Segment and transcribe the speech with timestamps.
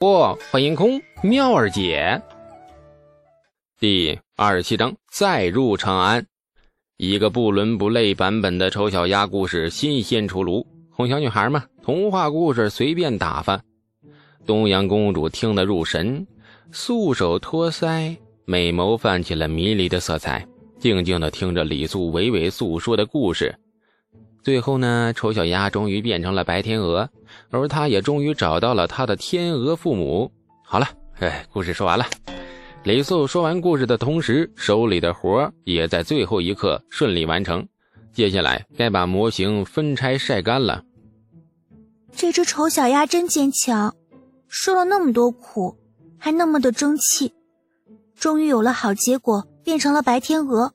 [0.00, 2.22] 不，欢迎空妙儿姐。
[3.78, 6.26] 第二十七章再入长安。
[6.96, 13.60] 一个不伦不类版本的丑小鸭故事新鲜出炉，哄小女孩嘛，童话故事随便打发。
[14.46, 16.26] 东阳公主听得入神，
[16.72, 20.48] 素手托腮，美眸泛起了迷离的色彩，
[20.78, 23.54] 静静的听着李素娓娓诉说的故事。
[24.42, 27.10] 最后呢，丑小鸭终于变成了白天鹅，
[27.50, 30.30] 而他也终于找到了他的天鹅父母。
[30.64, 30.88] 好了，
[31.18, 32.06] 哎，故事说完了。
[32.84, 37.66] 李素说完故事的同时，手里的活也在最后一刻顺利完成。
[38.12, 40.82] 接下来该把模型分拆晒干了。
[42.12, 43.94] 这只丑小鸭真坚强，
[44.48, 45.76] 受了那么多苦，
[46.18, 47.32] 还那么的争气，
[48.18, 50.72] 终于有了好结果，变成了白天鹅。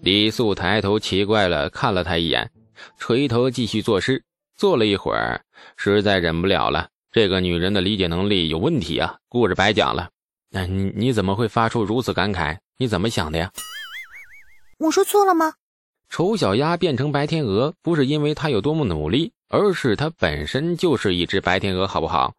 [0.00, 2.50] 李素抬头奇怪了看了他一眼，
[2.98, 4.24] 垂头继续作诗。
[4.56, 5.42] 坐了一会儿，
[5.76, 6.88] 实在忍不了了。
[7.10, 9.18] 这个女人的理解能力有问题啊！
[9.28, 10.10] 故事白讲了。
[10.50, 12.58] 那你你怎么会发出如此感慨？
[12.76, 13.50] 你怎么想的呀？
[14.78, 15.54] 我说错了吗？
[16.08, 22.34] 丑小鸭变成白天鹅，不是因为它有多么努力，而是它本身就是一只白天鹅，好不好？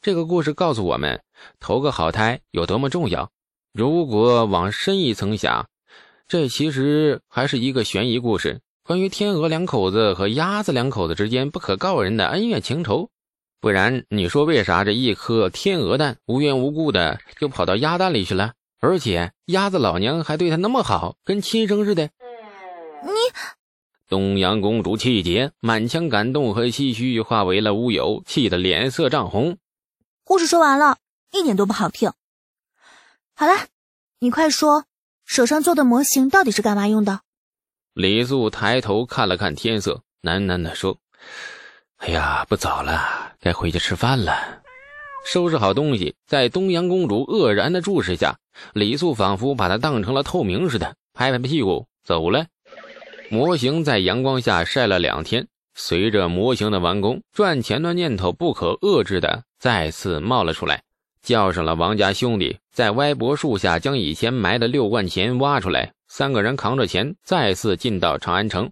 [0.00, 1.22] 这个故事告诉我们，
[1.60, 3.30] 投个好胎有多么重要。
[3.72, 5.68] 如果往深一层想。
[6.28, 13.10] 这其实还是一个悬疑故事，关于天鹅两口子和鸭子两口子之间不可告人的恩怨情仇。
[13.60, 18.52] 不然，你说为啥这一颗天鹅蛋无缘无故的就跑到鸭蛋里去了？
[18.78, 22.04] 而且鸭子老娘还对它那么好，跟亲生似的。
[23.02, 23.10] 你，
[24.08, 29.58] 东阳公主气结，满腔感动和唏嘘化为了乌有，气得脸色涨红。
[30.22, 30.98] 故事说完了，
[31.32, 32.12] 一点都不好听。
[33.34, 33.66] 好了，
[34.20, 34.84] 你快说。
[35.24, 37.22] 手上做的模型到底是干嘛用的？
[37.96, 40.98] 李素抬头看了看天色，喃喃地说
[41.96, 44.60] ：“哎呀，不早了，该回去吃饭了。”
[45.24, 48.36] 收拾好东西，在东阳公主愕然的注视下，
[48.74, 52.44] 李素仿佛把她当成了透明似的，拍拍屁股走了。
[53.30, 60.82] 模型在阳光下晒了两天，随着模型的完工，赚钱的念头不可遏制的再次冒了出来。
[61.26, 65.92] 叫上了王家兄弟，在歪脖树下将以前埋的六贯钱挖出来。
[66.06, 68.70] 三个人扛着钱，再次进到长安城。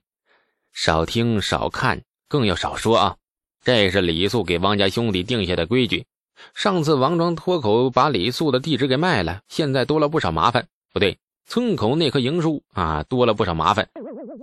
[0.72, 3.16] 少听少看，更要少说啊！
[3.64, 6.06] 这是李素给王家兄弟定下的规矩。
[6.54, 10.64] 上次王庄脱口把李素的地址给卖了，现在多了不少麻烦。
[10.92, 13.88] 不对，村口那棵银树啊，多了不少麻烦。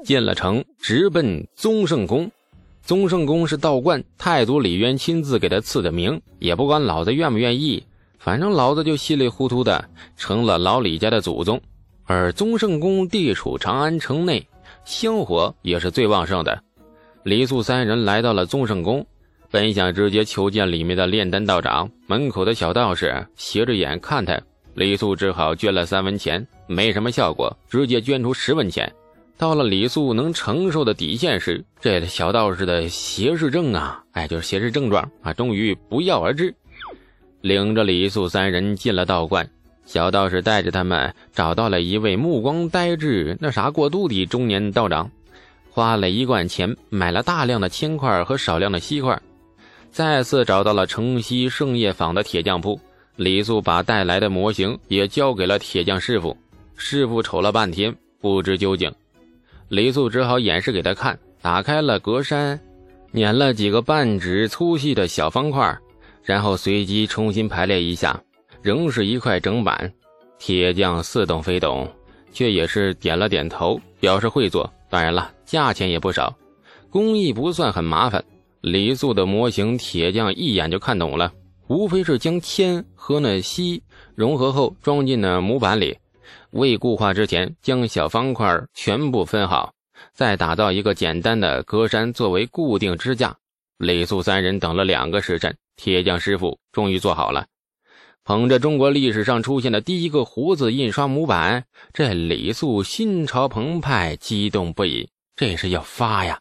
[0.03, 2.29] 进了城，直奔宗圣宫。
[2.83, 7.81] 宗圣宫是道观太祖李渊亲自给他赐的名，也不管老子愿不愿意。
[8.23, 9.83] 反正老子就稀里糊涂的
[10.15, 11.59] 成了老李家的祖宗，
[12.05, 14.47] 而宗圣宫地处长安城内，
[14.85, 16.61] 香火也是最旺盛的。
[17.23, 19.03] 李素三人来到了宗圣宫，
[19.49, 24.39] 本想直接求见里面的炼丹道长，门口的小道士斜着眼看他，
[24.75, 28.93] 李素只好捐了三文钱，没什么效果，直接捐出十文钱。
[29.35, 36.53] 到了李素能承受的底线时，这小道士的邪视症啊，哎，就是邪视症状啊，终于不药而治。
[37.41, 39.49] 领着李素三人进了道观，
[39.85, 45.09] 小道士带着他们找到了一位目光呆滞、那啥过度的中年道长，
[45.69, 49.19] 花了一贯钱买了大量的铅块和少量的锡块，
[49.91, 52.79] 再次找到了城西圣业坊的铁匠铺。
[53.17, 56.35] 李素把带来的模型也交给了铁匠师傅，
[56.75, 58.91] 师傅瞅了半天不知究竟，
[59.67, 62.57] 李素只好演示给他看，打开了格栅，
[63.11, 65.77] 碾了几个半指粗细的小方块。
[66.31, 68.17] 然后随机重新排列一下，
[68.61, 69.91] 仍是一块整板。
[70.39, 71.93] 铁匠似懂非懂，
[72.31, 74.71] 却也是点了点头，表示会做。
[74.89, 76.33] 当然了，价钱也不少，
[76.89, 78.23] 工艺不算很麻烦。
[78.61, 81.33] 李素的模型，铁匠一眼就看懂了，
[81.67, 83.83] 无非是将铅和那锡
[84.15, 85.97] 融合后装进了模板里，
[86.51, 89.73] 未固化之前，将小方块全部分好，
[90.13, 93.35] 再打造一个简单的格栅作为固定支架。
[93.77, 95.53] 李素三人等了两个时辰。
[95.83, 97.47] 铁匠师傅终于做好了，
[98.23, 105.09] 捧着中国历史上出现的第一个胡子印刷模板，这李素心潮澎湃，激动不已。
[105.35, 106.39] 这是要发呀！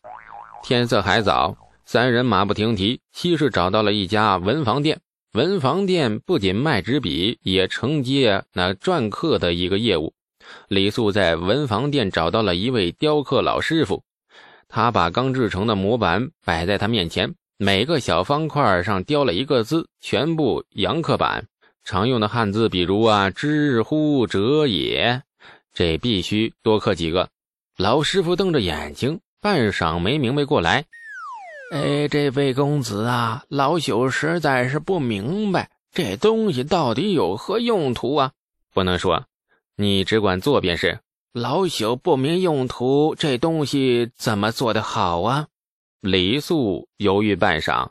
[0.62, 1.56] 天色还早，
[1.86, 5.00] 三人马不停蹄，西市找到了一家文房店。
[5.32, 10.12] 文房店不仅卖纸笔，也承接那篆刻的一个业务。
[10.68, 14.04] 李素在文房店找到了一位雕刻老师傅，
[14.68, 17.34] 他把刚制成的模板摆在他面前。
[17.62, 21.46] 每个小方块上雕了一个字，全部阳刻版，
[21.84, 25.22] 常用的汉字，比如啊“知乎者也”，
[25.74, 27.28] 这必须多刻几个。
[27.76, 30.86] 老师傅瞪着眼睛，半晌没明白过来。
[31.70, 38.32] 哎，这位公子啊，老朽实在是不明白这东西到底有何用途啊？
[38.72, 39.26] 不能说，
[39.76, 41.00] 你只管做便是。
[41.34, 45.48] 老朽不明用途，这东西怎么做的好啊？
[46.00, 47.90] 李素犹豫半晌，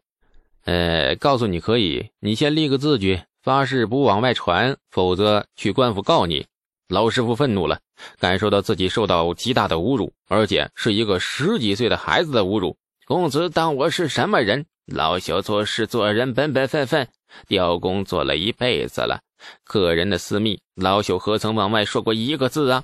[0.65, 6.47] 呃，告诉你可以，你先立个字据，发誓不往外传，否则去官府告你。
[6.87, 7.79] 老师傅愤怒了，
[8.17, 12.75] 感受到自己受到极大的侮辱，而且是一个十几岁的孩子的侮辱。
[13.05, 14.65] 公子当我是什么人？
[14.87, 17.07] 老朽做事做人本本分分，
[17.47, 19.21] 雕工做了一辈子了，
[19.63, 22.83] 个人的私密，老朽何曾往外说过一个字啊？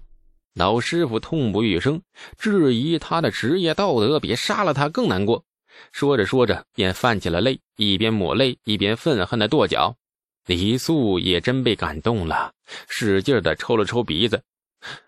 [0.56, 2.02] 老师傅痛不欲生，
[2.38, 5.44] 质疑他的职业道德比杀了他更难过。
[5.92, 9.94] 说着说着，便泛起了泪，一边抹泪一边愤恨的跺脚。
[10.46, 12.54] 李素也真被感动了，
[12.88, 14.42] 使劲的抽了抽鼻子。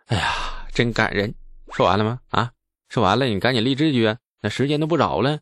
[0.08, 1.34] 哎呀，真感人！
[1.72, 2.20] 说完了吗？
[2.30, 2.52] 啊，
[2.90, 4.18] 说完了，你赶紧立字据啊！
[4.42, 5.40] 那时间都不早了。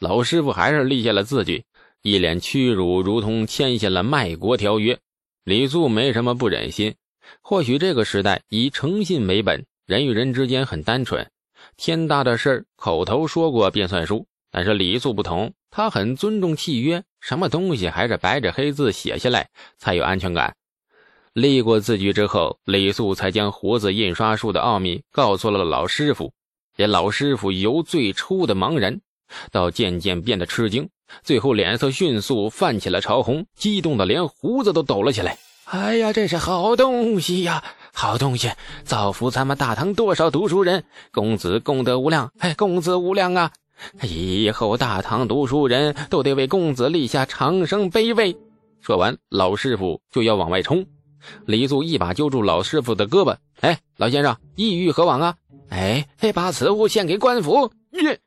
[0.00, 1.64] 老师傅还是立下了字据，
[2.02, 4.98] 一脸屈辱，如同签下了卖国条约。
[5.44, 6.96] 李素没什么不忍心。
[7.42, 11.30] 或许这个时代以诚信为本，人与人之间很单纯，
[11.76, 14.26] 天大的事儿口头说过便算数。
[14.50, 19.48] 但是李素不同，他很尊重契约，什么东西还是白纸黑字写下来
[19.78, 20.54] 才有安全感。
[21.32, 26.32] 立过字据之后，李素才将活字印刷术的奥秘告诉了老师傅。
[26.76, 29.00] 这老师傅由最初的茫然，
[29.50, 30.88] 到渐渐变得吃惊，
[31.24, 35.36] 最后脸色迅速泛起了潮红，激动的连胡子都抖了起来。
[35.64, 38.50] 哎呀，这是好东西呀，好东西，
[38.84, 40.84] 造福咱们大唐多少读书人！
[41.10, 43.50] 公子功德无量，哎，公子无量啊！
[44.02, 48.36] 以后大唐读书人都得为公子立下长生碑位。
[48.80, 50.84] 说完，老师傅就要往外冲，
[51.46, 55.34] 李素一把揪住老师傅的胳膊：“哎，老先生，意欲何往啊？
[55.70, 57.72] 哎，把此物献给官府。
[57.92, 58.20] 耶，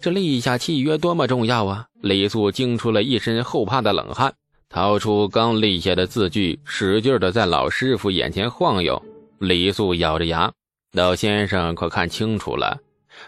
[0.00, 4.34] 这立下契约多么重要啊！”李素惊出了一身后怕的冷汗。
[4.70, 9.02] 掏出刚立下的字据，使劲的在老师傅眼前晃悠。
[9.38, 10.52] 李素咬着牙
[10.92, 12.78] ：“老先生可看清楚了，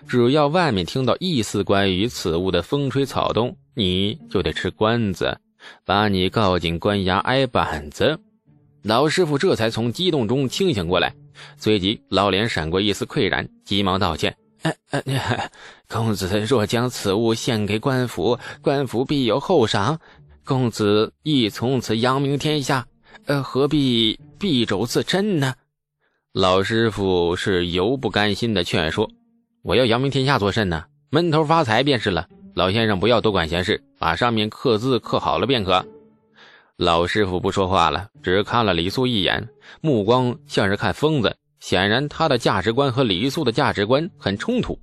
[0.07, 5.35] 只要外面听到一丝关于此物的风吹草动，你就得吃官司，
[5.87, 8.19] 把你告进官衙挨板子。”
[8.85, 11.15] 老师傅这才从激动中清醒过来，
[11.57, 15.51] 随即老脸闪过一丝愧然，急忙道歉：“哎哎，
[15.89, 19.99] 公子若将此物献给官府，官府必有厚赏。”
[20.51, 22.85] 公子亦从此扬名天下，
[23.27, 25.55] 呃，何必敝帚自珍呢？
[26.33, 29.09] 老师傅是犹不甘心的劝说
[29.63, 30.87] ：“我要扬名天下做甚呢？
[31.11, 32.27] 闷头发财便是了。
[32.57, 35.87] 老先生不要多管闲事，把上面刻字刻好了便可。”
[36.77, 39.49] 老师傅不说话了，只看了李素一眼，
[39.81, 41.37] 目光像是看疯子。
[41.61, 44.77] 显然，他的价值观和李素的价值观很冲突。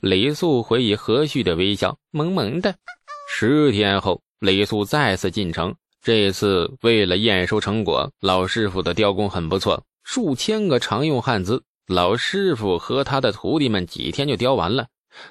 [0.00, 2.74] 李素回以和煦的微笑，萌萌的。
[3.28, 4.22] 十天后。
[4.38, 14.86] 李素再次进城，这一次为了验收成果，老师傅的雕工很不错，数千个常用汉字，老师傅和他的徒弟们几天就雕完了。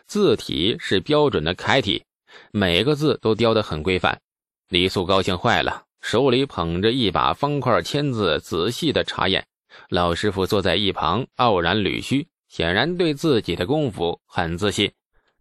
[0.08, 2.04] 字体是标准的楷体，
[2.52, 4.20] 每个字都雕得很规范。
[4.70, 9.46] 李素高兴坏了，手里捧着一把方块签字，仔细的查验。
[9.90, 14.92] 老师傅坐在一旁傲然捋须，显然对自己的功夫很自信。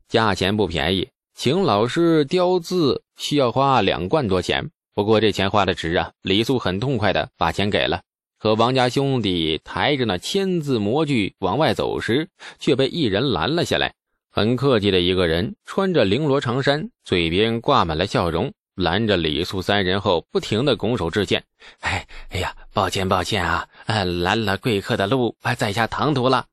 [0.06, 1.08] 价钱不便宜。
[1.36, 6.12] 请老师雕字需要花两贯多钱，不过这钱花的值啊！
[6.22, 8.02] 李素很痛快的把钱给了。
[8.38, 12.28] 可王家兄弟抬着那签字模具往外走时，
[12.58, 13.94] 却被一人拦了下来。
[14.30, 21.44] 很客气的一个人，穿着绫罗长衫，嘴边挂满了笑容，拦着李素三人后，不停的拱手致歉
[21.80, 26.46] ：“哎，哎呀，抱歉抱歉啊，呃，拦了贵客的路，在下唐突了。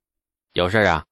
[0.53, 1.03] 有事啊？”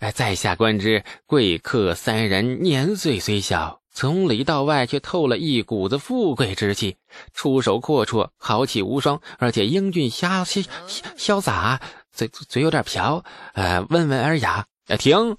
[0.00, 6.96] 哎，在下观之，贵客三人年岁虽小，从里到外却透了一股子富贵之气，
[7.34, 10.64] 出手阔绰，豪气无双，而且英俊潇潇
[11.16, 11.80] 潇洒，
[12.12, 14.66] 嘴嘴有点瓢，呃，温文尔雅。
[14.86, 15.36] 哎，停！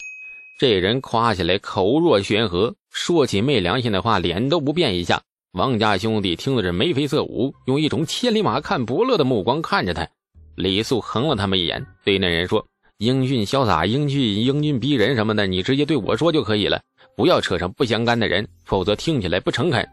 [0.60, 5.22] 这人夸起来口若悬河，说起昧良心的话，脸都不变一下。
[5.54, 10.08] 王家兄弟听的是眉飞色舞，用一种千里马看伯乐的目光看着他。
[10.56, 12.68] 李素横了他们一眼，对那人说。
[12.98, 16.84] 英俊潇洒、英俊英俊逼人什么的，你直接对我说就可以了，
[17.16, 19.88] 不要扯上不相干的人，否则听起来不诚恳。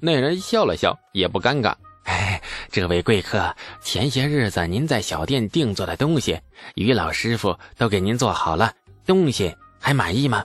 [0.00, 1.74] 那人笑了笑，也不尴尬。
[2.04, 2.40] 哎，
[2.70, 6.38] 这位贵客，前些日子您在小店定做的东西，
[6.74, 8.72] 于老师傅都给您做好了，
[9.06, 10.44] 东西还满意吗？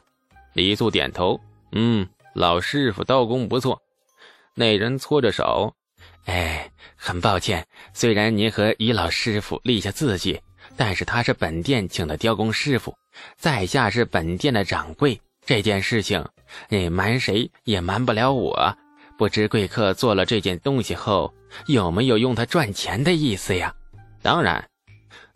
[0.53, 1.39] 李素点头，
[1.73, 3.81] 嗯，老师傅刀工不错。
[4.55, 5.73] 那人搓着手，
[6.25, 10.39] 哎，很抱歉，虽然您和于老师傅立下字据。
[10.77, 12.95] 但是他是本店请的雕工师傅，
[13.37, 15.19] 在下是本店的掌柜，
[15.49, 16.23] 这件事情
[16.69, 18.77] 你，瞒谁也瞒不了我。
[19.17, 21.33] 不知贵客做了这件东西后，
[21.65, 23.73] 有没有用它赚钱的意思呀？
[24.21, 24.63] 当然。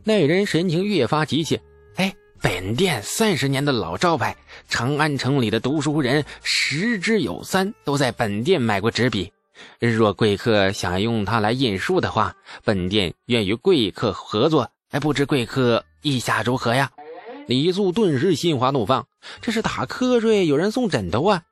[0.04, 1.60] 那人神情越发急切。
[1.96, 4.38] 哎，本店三十年的老招牌，
[4.70, 9.34] 长安城里的读书人十之有三都在本店买过纸笔。
[9.80, 14.70] 若贵客想用它来印书的话，本店愿与贵客合作。
[14.92, 16.92] 哎，不知贵客意下如何呀？
[17.48, 19.06] 李素顿时心花怒放，
[19.42, 21.44] 这是打瞌睡有人送枕头啊！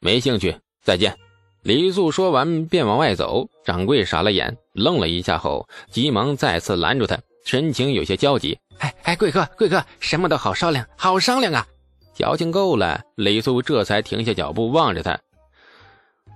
[0.00, 1.16] 没兴趣，再见。
[1.62, 3.48] 李素说完便往外走。
[3.64, 8.58] 掌柜傻了眼，愣了一下后，急忙再次拦住他，神情有些焦急。
[8.78, 11.66] 哎哎，贵客贵客，什么都好商量，好商量啊！
[12.14, 13.02] 矫情够了。
[13.16, 15.18] 李素这才停下脚步，望着他。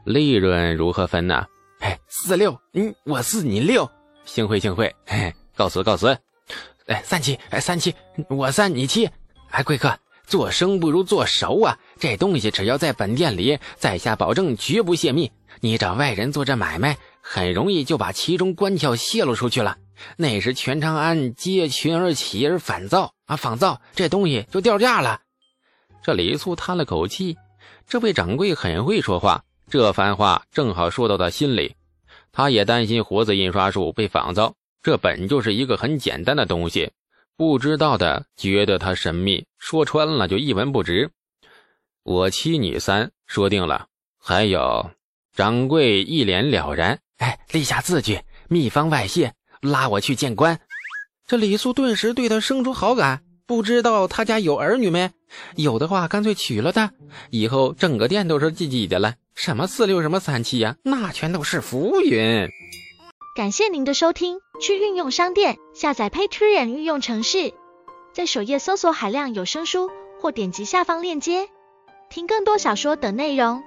[0.04, 1.46] 利润如何分呢？
[1.80, 3.88] 哎，四六，嗯，我四你六，
[4.24, 6.16] 幸会幸会，嘿，告辞告辞。
[6.88, 7.94] 哎，三七，哎，三七，
[8.30, 9.10] 我三你七。
[9.50, 11.78] 哎，贵客，做生不如做熟啊！
[11.98, 15.30] 这东西只要在本店里，在下保证绝不泄密。
[15.60, 19.76] 你找外人做这买卖，很容易就把其中关窍泄露出去了。
[20.16, 25.20] 那时全长安皆群而起而反造啊，仿造这东西就掉价了。
[26.02, 27.36] 这李素叹了口气，
[27.86, 29.44] 这位掌柜很会说话。
[29.68, 31.74] 这番话正好说到他心里，
[32.32, 34.54] 他也担心活字印刷术被仿造。
[34.82, 36.90] 这本就是一个很简单的东西，
[37.36, 41.10] 不知道的觉得它神秘，说穿了就一文不值。
[42.02, 43.86] 我七你三，说定了。
[44.18, 44.90] 还有，
[45.34, 50.60] 掌柜一脸了然，哎，立下字据，秘方外泄，拉我去见官。
[51.26, 53.22] 这李素顿时对他生出好感。
[53.46, 55.10] 不知道他家有儿女没？
[55.56, 56.92] 有的话，干脆娶了她，
[57.30, 59.14] 以后整个店都是自己的了。
[59.34, 62.46] 什么四六，什么三七呀，那全都是浮云。
[63.34, 67.52] 感谢您的收听，去运用商店下载 Patreon 运用城市，
[68.12, 71.48] 在首页搜索海量有声书，或点击下方链接
[72.10, 73.62] 听更多小说等内容。